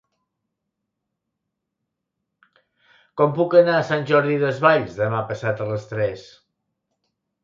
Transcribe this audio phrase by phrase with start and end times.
[3.21, 6.25] Com puc anar a Sant Jordi Desvalls demà passat a les tres?